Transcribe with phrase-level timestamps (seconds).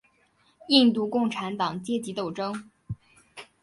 [0.69, 2.71] 印度共产党阶级斗争。